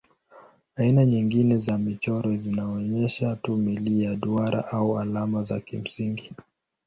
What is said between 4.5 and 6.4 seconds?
au alama za kimsingi.